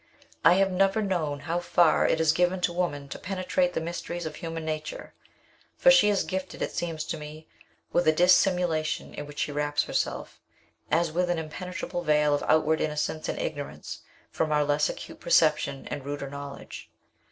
[0.43, 4.25] I have never known how far it is given to woman to penetrate the mysteries
[4.25, 5.13] of human nature,
[5.77, 7.47] for she is gifted, it seems to me,
[7.93, 10.39] with a dissimulation in which she wraps herself,
[10.89, 13.99] as with an impenetrable veil of outward innocence, and ignorance,
[14.31, 16.89] from our less acute perception and ruder knowledge.